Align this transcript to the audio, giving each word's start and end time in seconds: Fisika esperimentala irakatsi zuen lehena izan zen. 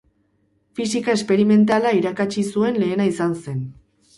Fisika 0.79 1.15
esperimentala 1.17 1.91
irakatsi 1.99 2.47
zuen 2.55 2.83
lehena 2.85 3.07
izan 3.13 3.37
zen. 3.45 3.63